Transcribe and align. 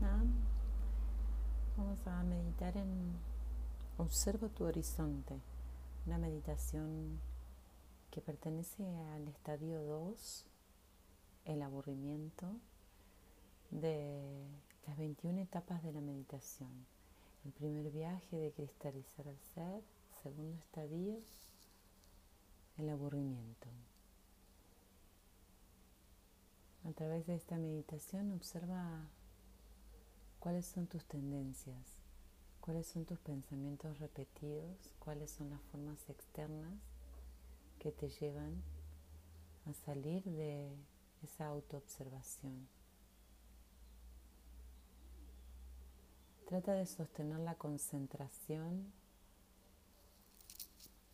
Vamos 0.00 2.06
a 2.06 2.22
meditar 2.22 2.76
en 2.76 3.16
Observa 3.98 4.48
tu 4.48 4.64
horizonte, 4.64 5.40
una 6.04 6.18
meditación 6.18 7.18
que 8.10 8.20
pertenece 8.20 8.84
al 9.14 9.26
estadio 9.28 9.82
2, 9.82 10.44
el 11.46 11.62
aburrimiento, 11.62 12.46
de 13.70 14.44
las 14.86 14.98
21 14.98 15.40
etapas 15.40 15.82
de 15.82 15.92
la 15.92 16.02
meditación. 16.02 16.68
El 17.46 17.52
primer 17.52 17.90
viaje 17.90 18.36
de 18.36 18.52
cristalizar 18.52 19.26
al 19.26 19.38
ser, 19.54 19.82
segundo 20.22 20.58
estadio, 20.58 21.18
el 22.76 22.90
aburrimiento. 22.90 23.68
A 26.84 26.92
través 26.92 27.26
de 27.26 27.34
esta 27.34 27.56
meditación 27.56 28.30
observa 28.32 29.08
cuáles 30.46 30.66
son 30.66 30.86
tus 30.86 31.04
tendencias, 31.06 31.98
cuáles 32.60 32.86
son 32.86 33.04
tus 33.04 33.18
pensamientos 33.18 33.98
repetidos, 33.98 34.94
cuáles 35.00 35.32
son 35.32 35.50
las 35.50 35.60
formas 35.72 36.08
externas 36.08 36.72
que 37.80 37.90
te 37.90 38.08
llevan 38.08 38.62
a 39.64 39.72
salir 39.72 40.22
de 40.22 40.70
esa 41.24 41.46
autoobservación. 41.46 42.68
Trata 46.46 46.74
de 46.74 46.86
sostener 46.86 47.40
la 47.40 47.56
concentración 47.56 48.92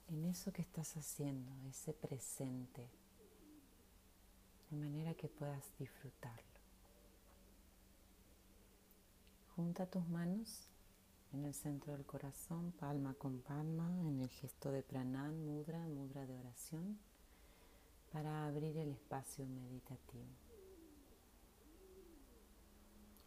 en 0.08 0.26
eso 0.26 0.52
que 0.52 0.60
estás 0.60 0.94
haciendo, 0.98 1.50
ese 1.70 1.94
presente 1.94 2.86
de 4.68 4.76
manera 4.76 5.14
que 5.14 5.28
puedas 5.28 5.64
disfrutarlo. 5.78 6.51
Junta 9.56 9.86
tus 9.86 10.08
manos 10.08 10.66
en 11.32 11.44
el 11.44 11.54
centro 11.54 11.92
del 11.92 12.06
corazón, 12.06 12.72
palma 12.72 13.14
con 13.14 13.40
palma, 13.40 13.90
en 14.00 14.20
el 14.20 14.28
gesto 14.28 14.70
de 14.70 14.82
pranan, 14.82 15.44
mudra, 15.44 15.78
mudra 15.88 16.26
de 16.26 16.36
oración, 16.38 16.98
para 18.12 18.46
abrir 18.46 18.76
el 18.76 18.92
espacio 18.92 19.46
meditativo. 19.46 20.24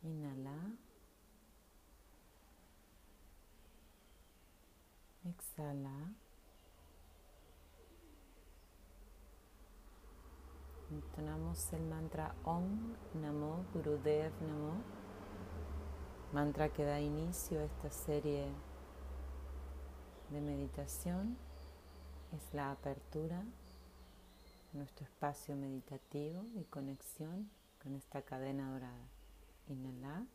Inhala. 0.04 0.78
Exhala. 5.26 6.14
Entonamos 10.92 11.74
el 11.74 11.84
mantra 11.84 12.36
Om 12.44 12.94
Namo 13.16 13.66
Gurudev 13.74 14.32
Namo, 14.44 14.84
mantra 16.34 16.70
que 16.70 16.84
da 16.84 17.00
inicio 17.00 17.60
a 17.60 17.64
esta 17.64 17.90
serie 17.90 18.48
de 20.30 20.42
meditación. 20.42 21.38
Es 22.32 22.54
la 22.54 22.72
apertura 22.72 23.44
nuestro 24.76 25.06
espacio 25.06 25.56
meditativo 25.56 26.46
y 26.56 26.64
conexión 26.66 27.50
con 27.82 27.96
esta 27.96 28.22
cadena 28.22 28.72
dorada. 28.72 29.08
Inhala. 29.68 30.26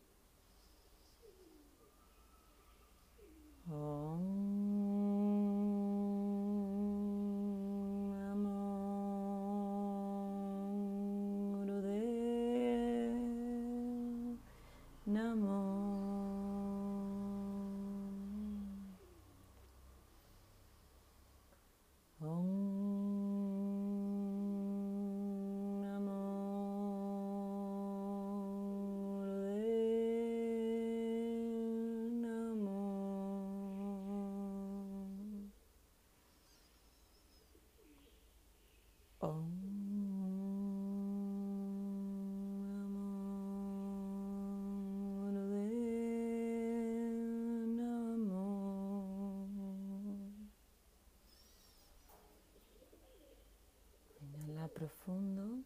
profundo. 54.80 55.65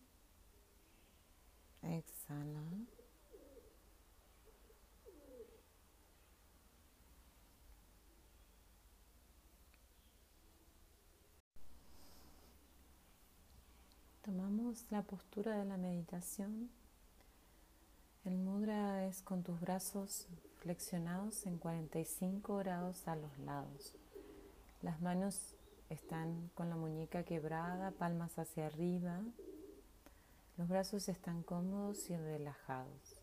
Exhala. 1.83 2.65
Tomamos 14.25 14.87
la 14.91 15.03
postura 15.03 15.59
de 15.59 15.67
la 15.67 15.77
meditación. 15.77 16.71
El 18.25 18.39
mudra 18.39 19.07
es 19.07 19.21
con 19.21 19.43
tus 19.43 19.61
brazos 19.61 20.29
flexionados 20.61 21.45
en 21.45 21.59
45 21.59 22.57
grados 22.57 23.07
a 23.07 23.17
los 23.17 23.39
lados. 23.41 23.95
Las 24.81 25.03
manos 25.03 25.55
están 25.91 26.51
con 26.55 26.71
la 26.71 26.77
muñeca 26.77 27.25
quebrada, 27.25 27.91
palmas 27.91 28.39
hacia 28.39 28.69
arriba. 28.69 29.21
Los 30.57 30.69
brazos 30.69 31.11
están 31.11 31.43
cómodos 31.43 32.09
y 32.09 32.17
relajados. 32.17 33.21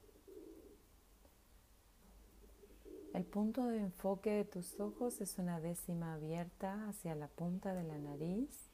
El 3.16 3.24
punto 3.26 3.66
de 3.66 3.80
enfoque 3.80 4.30
de 4.30 4.46
tus 4.46 4.80
ojos 4.80 5.20
es 5.20 5.40
una 5.40 5.60
décima 5.60 6.14
abierta 6.14 6.88
hacia 6.88 7.16
la 7.16 7.28
punta 7.28 7.74
de 7.74 7.86
la 7.86 7.98
nariz 7.98 8.71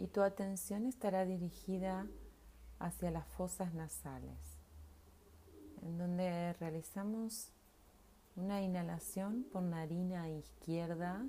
y 0.00 0.06
tu 0.06 0.22
atención 0.22 0.86
estará 0.86 1.26
dirigida 1.26 2.06
hacia 2.78 3.10
las 3.10 3.28
fosas 3.28 3.74
nasales, 3.74 4.58
en 5.82 5.98
donde 5.98 6.54
realizamos 6.54 7.52
una 8.34 8.62
inhalación 8.62 9.44
por 9.52 9.62
narina 9.62 10.30
izquierda 10.30 11.22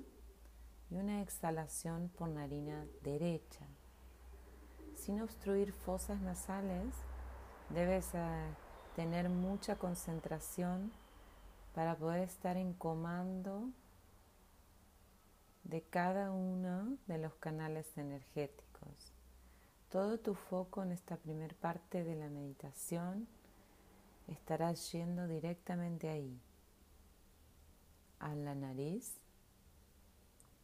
y 0.90 0.96
una 0.96 1.20
exhalación 1.20 2.10
por 2.16 2.30
narina 2.30 2.86
derecha. 3.02 3.66
Sin 4.94 5.20
obstruir 5.20 5.72
fosas 5.72 6.20
nasales, 6.22 6.94
debes 7.68 8.08
eh, 8.14 8.54
tener 8.96 9.28
mucha 9.28 9.76
concentración 9.76 10.92
para 11.74 11.96
poder 11.96 12.20
estar 12.22 12.56
en 12.56 12.72
comando 12.72 13.68
de 15.64 15.82
cada 15.82 16.30
uno 16.30 16.96
de 17.06 17.18
los 17.18 17.34
canales 17.34 17.86
energéticos. 17.96 19.12
Todo 19.90 20.18
tu 20.18 20.34
foco 20.34 20.82
en 20.82 20.92
esta 20.92 21.16
primera 21.16 21.54
parte 21.60 22.02
de 22.02 22.16
la 22.16 22.28
meditación 22.28 23.28
estará 24.28 24.72
yendo 24.72 25.26
directamente 25.28 26.08
ahí 26.08 26.40
a 28.18 28.34
la 28.34 28.54
nariz 28.54 29.18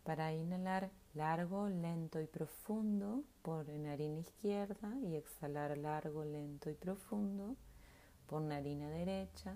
para 0.04 0.32
inhalar 0.32 0.91
largo, 1.12 1.69
lento 1.69 2.20
y 2.20 2.26
profundo 2.26 3.25
por 3.42 3.69
narina 3.69 4.20
izquierda 4.20 4.97
y 5.03 5.16
exhalar 5.16 5.76
largo, 5.76 6.25
lento 6.25 6.70
y 6.70 6.75
profundo 6.75 7.56
por 8.26 8.40
narina 8.40 8.88
derecha, 8.88 9.55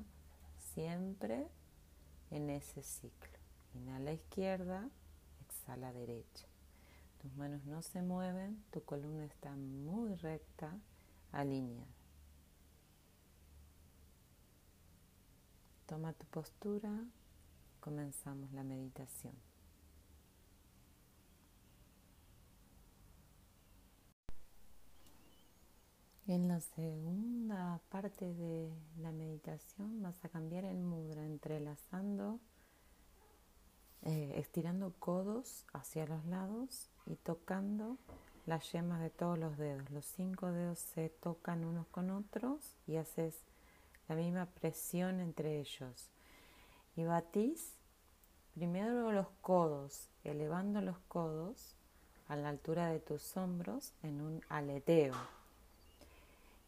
siempre 0.58 1.46
en 2.30 2.50
ese 2.50 2.82
ciclo. 2.82 3.38
Inhala 3.74 4.12
izquierda, 4.12 4.90
exhala 5.62 5.92
derecha. 5.92 6.46
Tus 7.18 7.32
manos 7.36 7.64
no 7.64 7.82
se 7.82 8.02
mueven, 8.02 8.64
tu 8.72 8.82
columna 8.82 9.24
está 9.24 9.54
muy 9.54 10.14
recta, 10.16 10.76
alineada. 11.30 11.86
Toma 15.86 16.12
tu 16.14 16.26
postura, 16.26 16.90
comenzamos 17.78 18.50
la 18.52 18.64
meditación. 18.64 19.34
En 26.26 26.48
la 26.48 26.60
segunda 26.60 27.80
parte 27.88 28.32
de 28.34 28.72
la 29.00 29.12
meditación 29.12 30.02
vas 30.02 30.24
a 30.24 30.28
cambiar 30.28 30.64
el 30.64 30.82
mudra 30.82 31.24
entrelazando, 31.24 32.40
eh, 34.02 34.34
estirando 34.36 34.92
codos 34.98 35.64
hacia 35.72 36.06
los 36.06 36.24
lados 36.26 36.88
y 37.06 37.14
tocando 37.16 37.98
las 38.46 38.72
yemas 38.72 39.00
de 39.00 39.10
todos 39.10 39.38
los 39.38 39.56
dedos. 39.56 39.88
Los 39.90 40.04
cinco 40.06 40.50
dedos 40.50 40.78
se 40.78 41.08
tocan 41.08 41.64
unos 41.64 41.86
con 41.88 42.10
otros 42.10 42.74
y 42.86 42.96
haces 42.96 43.36
la 44.08 44.16
misma 44.16 44.46
presión 44.46 45.20
entre 45.20 45.60
ellos. 45.60 46.10
Y 46.96 47.04
batís 47.04 47.74
primero 48.54 49.12
los 49.12 49.28
codos, 49.40 50.08
elevando 50.24 50.80
los 50.80 50.98
codos 51.08 51.74
a 52.28 52.36
la 52.36 52.48
altura 52.48 52.88
de 52.88 53.00
tus 53.00 53.36
hombros 53.36 53.92
en 54.02 54.20
un 54.20 54.42
aleteo. 54.48 55.14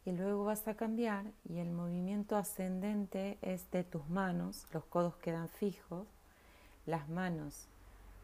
Y 0.05 0.11
luego 0.11 0.45
vas 0.45 0.67
a 0.67 0.75
cambiar 0.75 1.25
y 1.49 1.57
el 1.57 1.71
movimiento 1.71 2.35
ascendente 2.35 3.37
es 3.41 3.69
de 3.71 3.83
tus 3.83 4.07
manos, 4.07 4.67
los 4.71 4.85
codos 4.85 5.15
quedan 5.17 5.49
fijos, 5.49 6.07
las 6.85 7.09
manos 7.09 7.67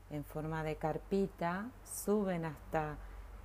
en 0.09 0.23
forma 0.23 0.63
de 0.63 0.75
carpita 0.75 1.69
suben 1.85 2.45
hasta 2.45 2.97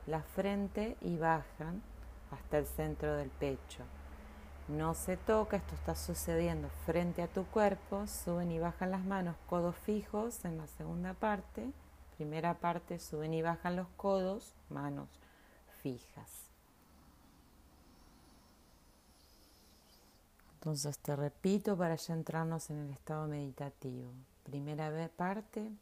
la 0.06 0.22
frente 0.22 0.96
y 1.00 1.16
bajan 1.16 1.82
hasta 2.30 2.58
el 2.58 2.66
centro 2.66 3.14
del 3.16 3.30
pecho. 3.30 3.84
No 4.68 4.94
se 4.94 5.16
toca, 5.16 5.58
esto 5.58 5.74
está 5.76 5.94
sucediendo 5.94 6.68
frente 6.84 7.22
a 7.22 7.28
tu 7.28 7.44
cuerpo, 7.46 8.06
suben 8.08 8.50
y 8.50 8.58
bajan 8.58 8.90
las 8.90 9.04
manos, 9.04 9.36
codos 9.48 9.76
fijos 9.76 10.44
en 10.44 10.58
la 10.58 10.66
segunda 10.66 11.14
parte, 11.14 11.70
primera 12.16 12.54
parte 12.54 12.98
suben 12.98 13.32
y 13.32 13.42
bajan 13.42 13.76
los 13.76 13.86
codos, 13.96 14.54
manos 14.68 15.08
fijas. 15.82 16.50
Entonces 20.54 20.98
te 20.98 21.14
repito 21.14 21.76
para 21.78 21.94
ya 21.94 22.14
entrarnos 22.14 22.70
en 22.70 22.78
el 22.78 22.90
estado 22.90 23.28
meditativo. 23.28 24.10
Primera 24.46 25.08
parte, 25.08 25.72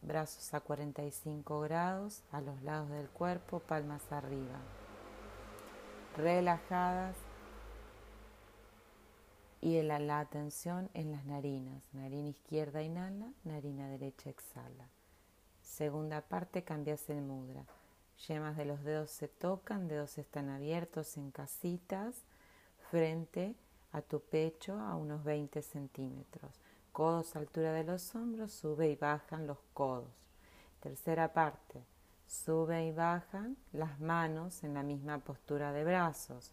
brazos 0.00 0.54
a 0.54 0.60
45 0.60 1.60
grados 1.60 2.22
a 2.30 2.40
los 2.40 2.62
lados 2.62 2.88
del 2.90 3.08
cuerpo, 3.08 3.58
palmas 3.58 4.12
arriba. 4.12 4.60
Relajadas 6.16 7.16
y 9.60 9.82
la 9.82 10.20
atención 10.20 10.88
en 10.94 11.10
las 11.10 11.24
narinas. 11.24 11.82
Narina 11.92 12.28
izquierda 12.28 12.80
inhala, 12.80 13.32
narina 13.42 13.88
derecha 13.88 14.30
exhala. 14.30 14.88
Segunda 15.60 16.20
parte, 16.20 16.62
cambias 16.62 17.10
el 17.10 17.22
mudra. 17.22 17.64
Yemas 18.28 18.56
de 18.56 18.66
los 18.66 18.84
dedos 18.84 19.10
se 19.10 19.26
tocan, 19.26 19.88
dedos 19.88 20.16
están 20.18 20.48
abiertos 20.48 21.16
en 21.16 21.32
casitas, 21.32 22.22
frente 22.92 23.56
a 23.90 24.00
tu 24.00 24.20
pecho 24.20 24.78
a 24.78 24.94
unos 24.94 25.24
20 25.24 25.60
centímetros. 25.60 26.63
Codos 26.94 27.34
a 27.34 27.40
altura 27.40 27.72
de 27.72 27.82
los 27.82 28.14
hombros, 28.14 28.52
sube 28.52 28.88
y 28.88 28.94
bajan 28.94 29.48
los 29.48 29.58
codos. 29.72 30.06
Tercera 30.78 31.32
parte, 31.32 31.82
sube 32.24 32.86
y 32.86 32.92
bajan 32.92 33.56
las 33.72 33.98
manos 33.98 34.62
en 34.62 34.74
la 34.74 34.84
misma 34.84 35.18
postura 35.18 35.72
de 35.72 35.82
brazos, 35.82 36.52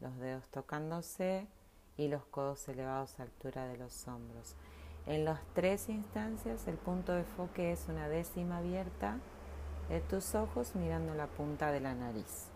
los 0.00 0.16
dedos 0.16 0.48
tocándose, 0.48 1.46
y 1.98 2.08
los 2.08 2.24
codos 2.24 2.66
elevados 2.68 3.20
a 3.20 3.24
altura 3.24 3.66
de 3.66 3.76
los 3.76 4.08
hombros. 4.08 4.54
En 5.04 5.26
las 5.26 5.40
tres 5.54 5.90
instancias 5.90 6.66
el 6.68 6.76
punto 6.76 7.12
de 7.12 7.20
enfoque 7.20 7.72
es 7.72 7.86
una 7.88 8.08
décima 8.08 8.58
abierta 8.58 9.18
de 9.90 10.00
tus 10.00 10.34
ojos 10.34 10.74
mirando 10.74 11.14
la 11.14 11.26
punta 11.26 11.70
de 11.70 11.80
la 11.80 11.94
nariz. 11.94 12.48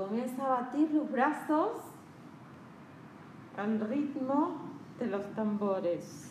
Comienza 0.00 0.46
a 0.46 0.62
batir 0.62 0.90
los 0.92 1.10
brazos 1.10 1.72
al 3.58 3.80
ritmo 3.80 4.56
de 4.98 5.06
los 5.06 5.34
tambores. 5.34 6.29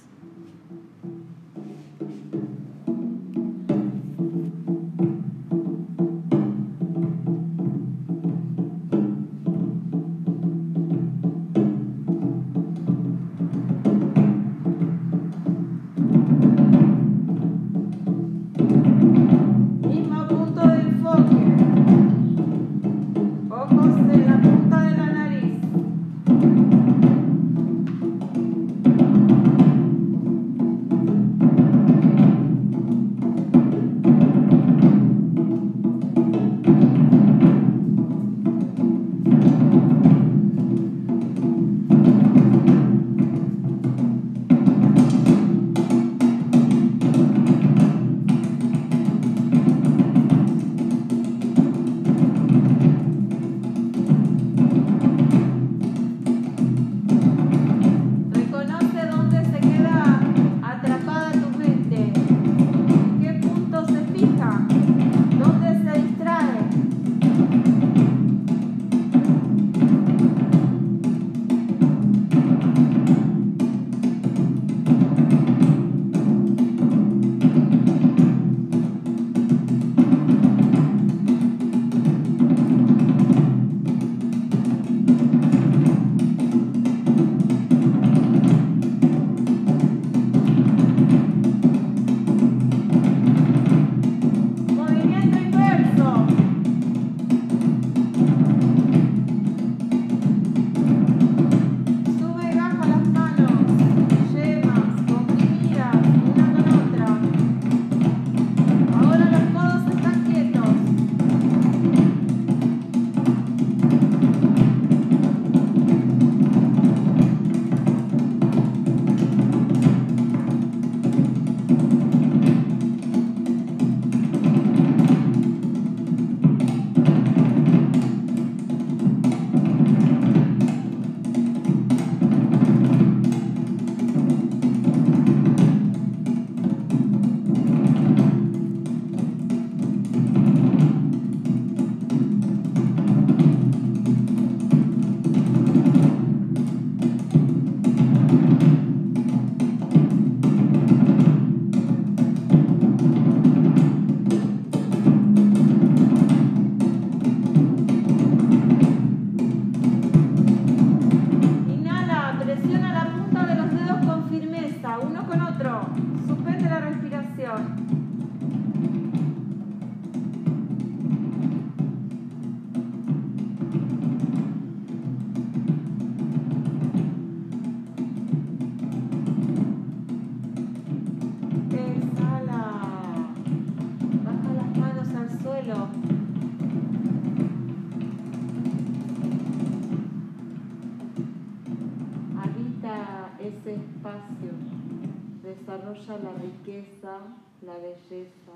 Belleza, 197.90 198.54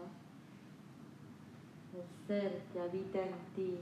el 1.93 2.27
ser 2.27 2.63
que 2.71 2.79
habita 2.79 3.19
en 3.19 3.35
ti. 3.55 3.79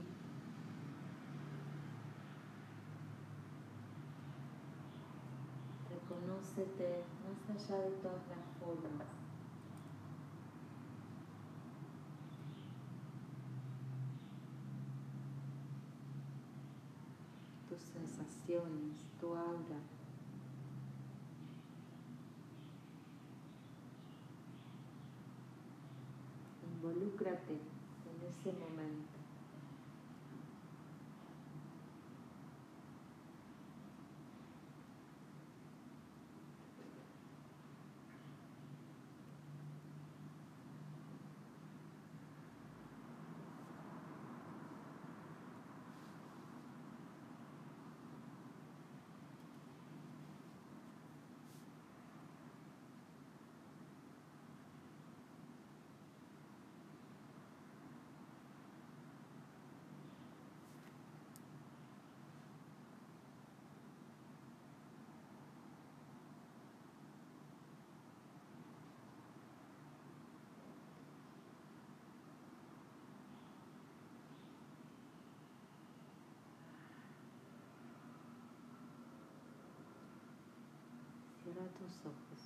Reconócete 5.90 7.04
más 7.48 7.70
allá 7.70 7.82
de 7.82 7.90
todas 7.90 8.22
las 8.28 8.46
formas. 8.58 9.22
tus 17.68 17.80
sensaciones, 17.80 19.02
tu 19.18 19.28
aura. 19.28 19.80
Involúcrate 26.82 27.52
en 27.54 28.16
ese 28.26 28.58
momento. 28.58 29.11
Tus 81.90 82.41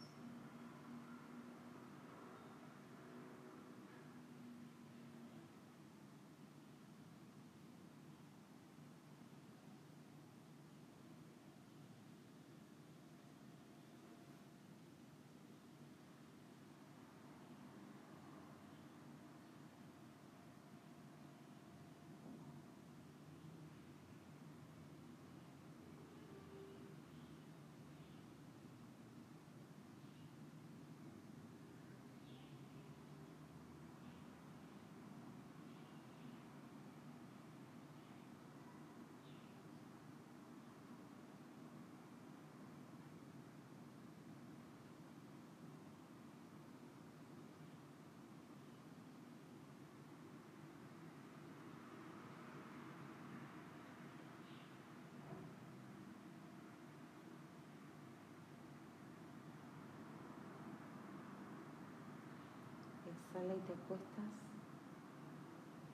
y 63.45 63.61
te 63.67 63.73
acuestas 63.75 64.25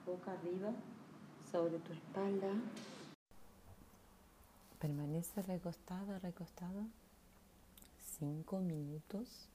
boca 0.05 0.31
arriba 0.31 0.71
sobre 1.51 1.77
tu 1.79 1.91
espalda. 1.91 2.53
Permanece 4.79 5.41
recostado, 5.41 6.19
recostado 6.19 6.85
cinco 8.17 8.59
minutos. 8.59 9.49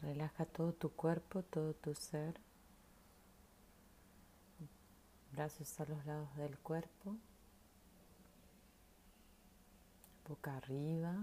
Relaja 0.00 0.46
todo 0.46 0.72
tu 0.72 0.90
cuerpo, 0.90 1.42
todo 1.42 1.74
tu 1.74 1.94
ser. 1.94 2.40
Brazos 5.32 5.78
a 5.80 5.84
los 5.84 6.06
lados 6.06 6.34
del 6.36 6.58
cuerpo. 6.58 7.16
Boca 10.26 10.56
arriba, 10.56 11.16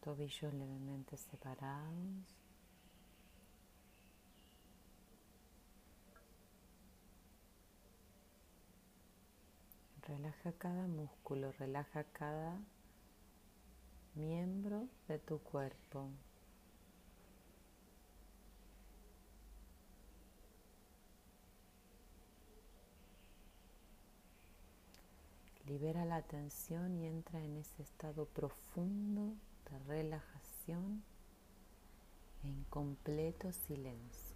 tobillos 0.00 0.54
levemente 0.54 1.16
separados. 1.16 2.39
Relaja 10.10 10.50
cada 10.58 10.88
músculo, 10.88 11.52
relaja 11.52 12.02
cada 12.02 12.58
miembro 14.16 14.88
de 15.06 15.20
tu 15.20 15.38
cuerpo. 15.38 16.08
Libera 25.66 26.04
la 26.04 26.22
tensión 26.22 26.96
y 26.96 27.06
entra 27.06 27.40
en 27.44 27.58
ese 27.58 27.80
estado 27.80 28.26
profundo 28.26 29.36
de 29.70 29.78
relajación 29.86 31.04
en 32.42 32.64
completo 32.64 33.52
silencio. 33.52 34.29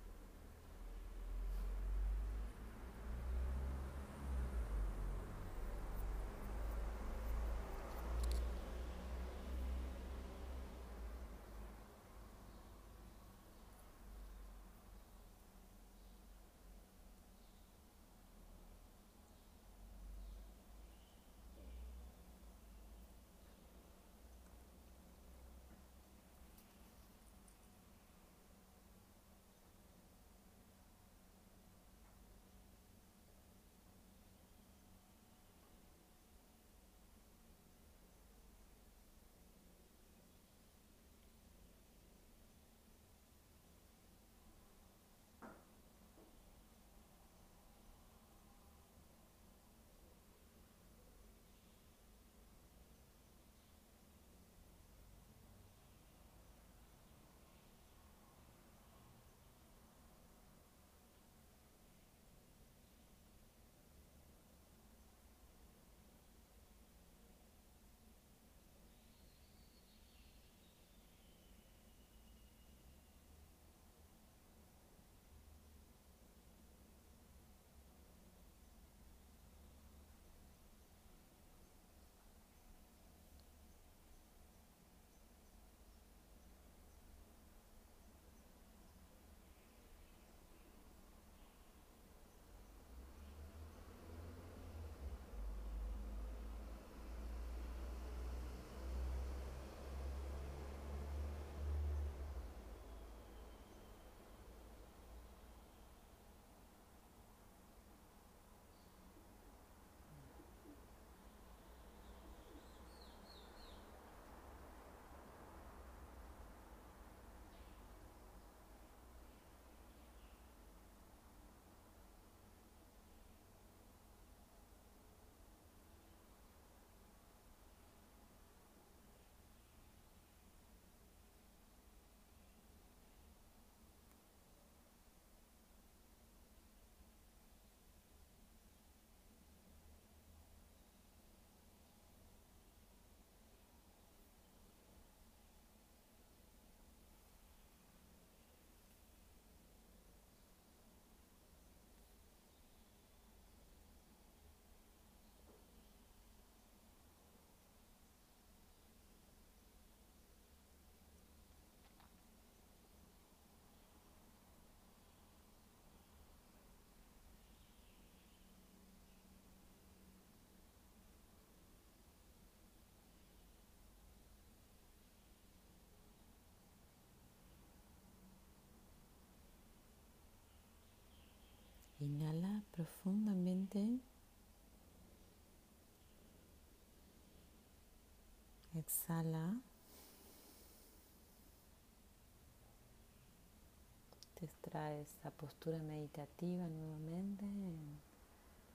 Sientes, 194.45 194.51
traes 194.61 195.19
a 195.25 195.31
postura 195.31 195.79
meditativa 195.83 196.69
nuevamente, 196.69 197.45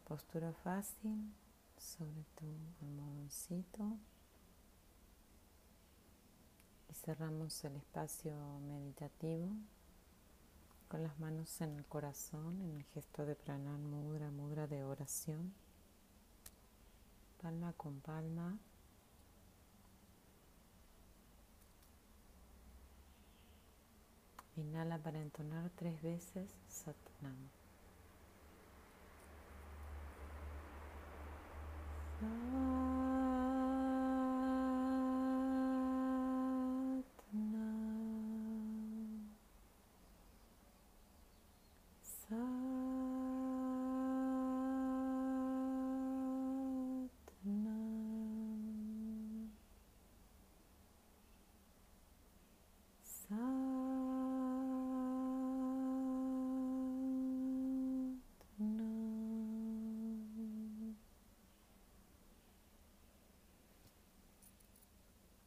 postura 0.08 0.54
fácil 0.64 1.32
sobre 1.78 2.24
tu 2.36 2.46
almohadoncito 2.82 3.98
y 6.90 6.94
cerramos 6.94 7.64
el 7.64 7.76
espacio 7.76 8.36
meditativo 8.68 9.50
con 10.88 11.04
las 11.04 11.20
manos 11.20 11.62
en 11.62 11.76
el 11.76 11.86
corazón 11.86 12.62
en 12.62 12.76
el 12.76 12.84
gesto 12.86 13.26
de 13.26 13.36
pranar 13.36 13.78
mudra, 13.80 14.32
mudra 14.32 14.68
de 14.68 14.84
oración, 14.84 15.54
palma 17.42 17.74
con 17.74 18.00
palma. 18.02 18.58
Inhala 24.60 24.98
para 24.98 25.20
entonar 25.22 25.70
tres 25.76 26.02
veces 26.02 26.50
Satnam. 26.68 27.50